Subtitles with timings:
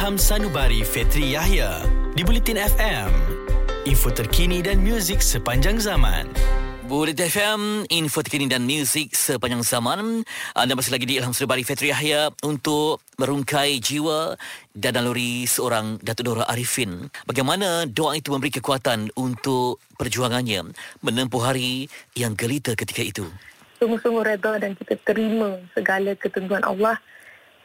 [0.00, 1.84] Ilham Sanubari Fetri Yahya
[2.16, 3.12] di Bulletin FM.
[3.84, 6.24] Info terkini dan muzik sepanjang zaman.
[6.88, 10.24] Bullet FM, info terkini dan muzik sepanjang zaman.
[10.56, 14.40] Anda masih lagi di Ilham Sanubari Fetri Yahya untuk merungkai jiwa
[14.72, 17.12] dan naluri seorang Datuk Dora Arifin.
[17.28, 20.64] Bagaimana doa itu memberi kekuatan untuk perjuangannya
[21.04, 23.28] menempuh hari yang gelita ketika itu.
[23.76, 26.96] Sungguh-sungguh reda dan kita terima segala ketentuan Allah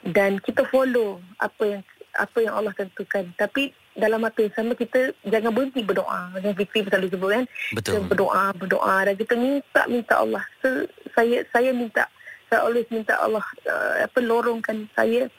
[0.04, 1.82] dan kita follow apa yang
[2.16, 3.28] apa yang Allah tentukan.
[3.36, 6.32] Tapi dalam masa yang sama kita jangan berhenti berdoa.
[6.36, 7.46] Macam Fikri selalu sebut kan.
[7.76, 7.92] Betul.
[7.92, 10.44] Kita berdoa, berdoa dan kita minta minta Allah.
[10.60, 10.68] So,
[11.16, 12.08] saya saya minta
[12.52, 15.32] saya always minta Allah uh, apa lorongkan saya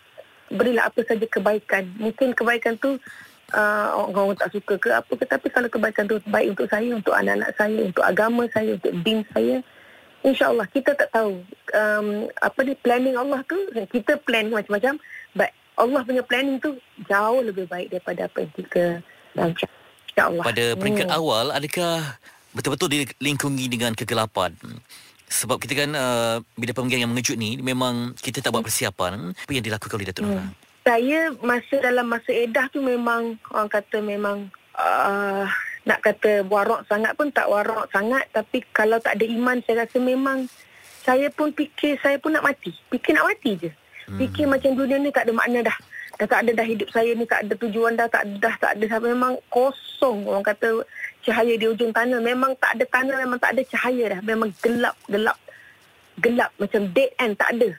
[0.51, 1.84] berilah apa saja kebaikan.
[2.01, 2.97] Mungkin kebaikan tu
[3.55, 6.91] uh, orang, orang tak suka ke apa ke tapi kalau kebaikan tu baik untuk saya,
[6.97, 9.61] untuk anak-anak saya, untuk agama saya, untuk din saya.
[10.27, 11.39] InsyaAllah kita tak tahu
[11.70, 13.55] um, apa ni planning Allah tu
[13.95, 14.98] kita plan macam-macam
[15.39, 18.83] but Allah punya planning tu jauh lebih baik daripada apa yang kita
[19.37, 19.73] rancang.
[20.17, 20.45] InsyaAllah.
[20.48, 21.19] Pada peringkat Hmm.
[21.20, 22.17] awal, adakah
[22.56, 24.56] betul-betul dilingkungi dengan kegelapan?
[25.28, 29.37] Sebab kita kan uh, bila pemanggilan yang mengejut ni memang kita tak buat persiapan.
[29.37, 30.48] Apa yang dilakukan oleh Datuk Nora?
[30.87, 35.45] Saya masa dalam masa edah tu memang orang kata memang uh,
[35.84, 39.98] nak kata warak sangat pun tak warak sangat tapi kalau tak ada iman saya rasa
[39.98, 40.47] memang
[41.03, 42.70] saya pun fikir saya pun nak mati.
[42.89, 43.70] Fikir nak mati je.
[44.07, 45.77] Fikir macam dunia ni tak ada makna dah.
[46.17, 48.73] Dah tak ada dah hidup saya ni tak ada tujuan dah tak ada dah tak
[48.79, 50.87] ada sampai memang kosong orang kata
[51.21, 54.97] cahaya di ujung tanah memang tak ada tanah memang tak ada cahaya dah memang gelap
[55.12, 55.37] gelap
[56.23, 57.71] gelap macam dead end tak ada.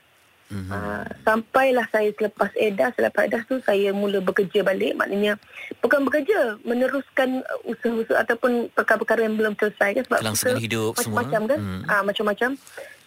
[0.48, 4.95] Uh, sampailah saya selepas edah, selepas edah tu saya mula bekerja balik.
[4.95, 5.36] Maknanya
[5.83, 10.92] bukan bekerja, meneruskan uh, usaha-usaha ataupun perkara-perkara yang belum selesai kan sebab Kelangsungan kita hidup
[11.03, 11.20] semua.
[11.20, 11.59] macam-macam kan.
[11.59, 11.81] Hmm.
[11.92, 12.50] Ah macam-macam.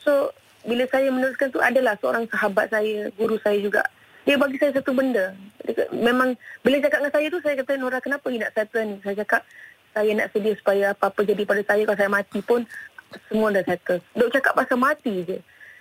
[0.05, 0.13] So
[0.65, 3.83] bila saya meneruskan tu adalah seorang sahabat saya, guru saya juga.
[4.29, 5.33] Dia bagi saya satu benda.
[5.65, 8.97] Dia, memang bila cakap dengan saya tu saya kata Nora kenapa you nak settle ni?
[9.01, 9.43] Saya cakap
[9.91, 12.61] saya nak sedia supaya apa-apa jadi pada saya kalau saya mati pun
[13.33, 14.01] semua dah settle.
[14.13, 15.39] Duk cakap pasal mati je.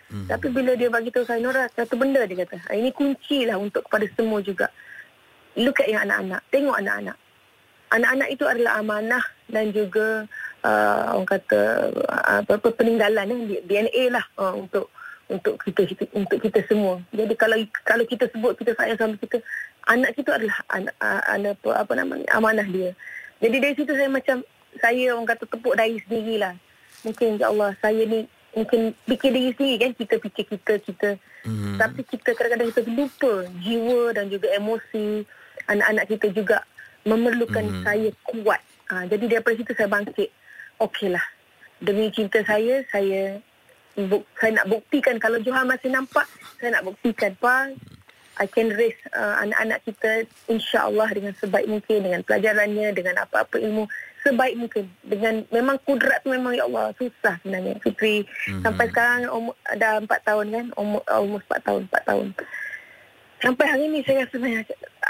[0.10, 0.26] Hmm.
[0.26, 2.58] Tapi bila dia bagi tahu saya Nora satu benda dia kata.
[2.72, 4.72] "Ah, Ini kunci lah untuk kepada semua juga.
[5.60, 6.42] Look at yang anak-anak.
[6.50, 7.18] Tengok anak-anak.
[7.92, 10.30] Anak-anak itu adalah amanah dan juga
[10.64, 11.62] uh, orang kata
[12.06, 14.88] uh, apa, apa peninggalan eh, DNA lah uh, untuk
[15.30, 17.02] untuk kita, kita untuk kita semua.
[17.14, 19.38] Jadi kalau kalau kita sebut kita sayang sama kita,
[19.86, 22.94] anak kita adalah anak uh, anak apa, apa namanya amanah dia.
[23.38, 24.42] Jadi dari situ saya macam
[24.82, 26.54] saya orang kata tepuk dahi sendirilah.
[27.06, 28.26] Mungkin ya Allah saya ni
[28.58, 31.80] mungkin fikir diri sendiri kan kita fikir kita kita Mhm.
[31.80, 35.24] tapi kita kadang-kadang kita lupa jiwa dan juga emosi
[35.72, 36.58] anak-anak kita juga
[37.08, 37.84] memerlukan Mhm.
[37.86, 38.60] saya kuat.
[38.90, 40.30] Ha, jadi daripada situ saya bangkit.
[40.82, 41.26] Okeylah.
[41.80, 43.38] Demi cinta saya, saya
[43.96, 46.26] buk, saya nak buktikan kalau Johan masih nampak,
[46.60, 47.70] saya nak buktikan pa
[48.40, 53.84] I can raise uh, anak-anak kita insya-Allah dengan sebaik mungkin dengan pelajarannya, dengan apa-apa ilmu
[54.24, 54.88] sebaik mungkin.
[55.04, 58.24] Dengan memang kudrat tu memang ya Allah susah sebenarnya Fitri.
[58.24, 58.64] Mhm.
[58.64, 62.28] Sampai sekarang umur, dah 4 tahun kan, umur umur 4 tahun, 4 tahun.
[63.44, 64.38] Sampai hari ni saya rasa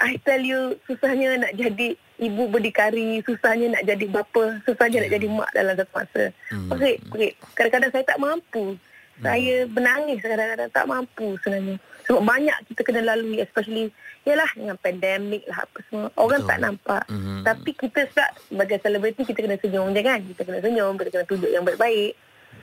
[0.02, 5.28] I tell you susahnya nak jadi ibu berdikari, susahnya nak jadi bapa, susahnya nak jadi
[5.32, 6.24] mak dalam satu masa.
[6.52, 6.70] Hmm.
[6.76, 7.32] Okey, okey.
[7.56, 8.76] Kadang-kadang saya tak mampu.
[9.20, 11.76] Saya menangis kadang-kadang tak mampu sebenarnya.
[12.08, 13.92] Sebab banyak kita kena lalui especially
[14.24, 16.08] yalah dengan pandemik lah apa semua.
[16.16, 16.52] Orang Betul.
[16.56, 17.04] tak nampak.
[17.12, 17.44] Mhm.
[17.44, 20.20] Tapi kita sebab sebagai selebriti kita kena senyum je kan.
[20.24, 22.14] Kita kena senyum, kita kena tunjuk yang baik-baik.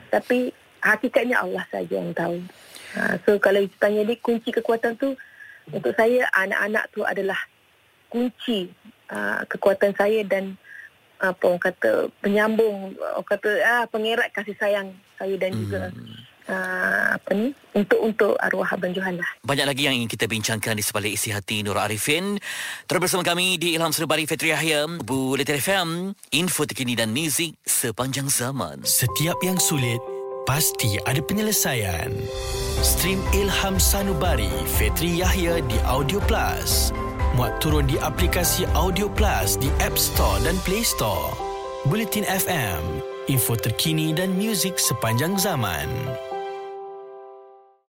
[0.09, 0.51] Tapi
[0.81, 2.41] hakikatnya Allah saja yang tahu.
[2.97, 5.13] Ha, so kalau you tanya dia kunci kekuatan tu
[5.69, 7.37] untuk saya anak-anak tu adalah
[8.07, 8.71] kunci
[9.11, 10.55] uh, kekuatan saya dan
[11.17, 15.89] apa orang kata penyambung orang kata ah pengerat kasih sayang saya dan juga
[16.47, 19.29] uh, apa ni untuk untuk arwah abang Johan lah.
[19.41, 22.37] Banyak lagi yang ingin kita bincangkan di sebalik isi hati Nora Arifin.
[22.85, 25.89] Terus bersama kami di Ilham Sunubari Fetri Yahya, Bulletin FM,
[26.33, 28.81] info terkini dan muzik sepanjang zaman.
[28.85, 30.01] Setiap yang sulit
[30.45, 32.09] pasti ada penyelesaian.
[32.81, 36.93] Stream Ilham Sanubari Fetri Yahya di Audio Plus.
[37.37, 41.37] Muat turun di aplikasi Audio Plus di App Store dan Play Store.
[41.85, 42.81] Bulletin FM,
[43.29, 45.85] info terkini dan muzik sepanjang zaman.